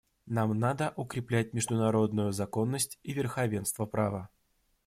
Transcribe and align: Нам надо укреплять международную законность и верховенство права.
Нам 0.25 0.57
надо 0.59 0.93
укреплять 0.95 1.53
международную 1.53 2.31
законность 2.31 2.97
и 3.03 3.13
верховенство 3.13 3.85
права. 3.85 4.29